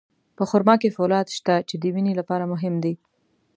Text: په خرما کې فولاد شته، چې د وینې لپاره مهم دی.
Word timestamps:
په 0.37 0.43
خرما 0.49 0.75
کې 0.81 0.93
فولاد 0.95 1.27
شته، 1.37 1.55
چې 1.69 1.75
د 1.77 1.83
وینې 1.93 2.13
لپاره 2.19 2.49
مهم 2.53 2.75
دی. 2.83 2.93